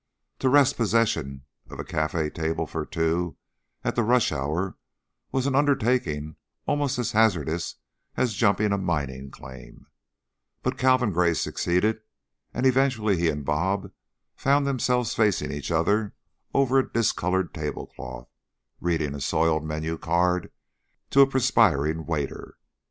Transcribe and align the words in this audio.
To 0.39 0.49
wrest 0.49 0.77
possession 0.77 1.43
of 1.69 1.79
a 1.79 1.83
cafe 1.83 2.31
table 2.31 2.65
for 2.65 2.87
two 2.87 3.37
at 3.83 3.95
the 3.95 4.01
rush 4.01 4.31
hour 4.31 4.75
was 5.31 5.45
an 5.45 5.53
undertaking 5.53 6.37
almost 6.65 6.97
as 6.97 7.11
hazardous 7.11 7.75
as 8.17 8.33
jumping 8.33 8.71
a 8.71 8.79
mining 8.79 9.29
claim, 9.29 9.85
but 10.63 10.75
Calvin 10.79 11.11
Gray 11.11 11.35
succeeded 11.35 12.01
and 12.51 12.65
eventually 12.65 13.15
he 13.15 13.29
and 13.29 13.45
"Bob" 13.45 13.91
found 14.35 14.65
themselves 14.65 15.13
facing 15.13 15.51
each 15.51 15.69
other 15.69 16.15
over 16.51 16.79
a 16.79 16.91
discolored 16.91 17.53
tablecloth, 17.53 18.27
reading 18.79 19.13
a 19.13 19.21
soiled 19.21 19.63
menu 19.63 19.99
card 19.99 20.51
to 21.11 21.21
a 21.21 21.27
perspiring 21.27 22.07
waiter. 22.07 22.57